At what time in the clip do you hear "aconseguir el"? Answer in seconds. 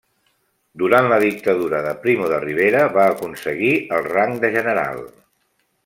3.13-4.11